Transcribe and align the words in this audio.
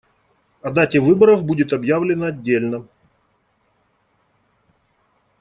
О 0.63 0.71
дате 0.71 0.99
выборов 0.99 1.43
будет 1.45 1.73
объявлено 1.73 2.25
отдельно. 2.25 2.87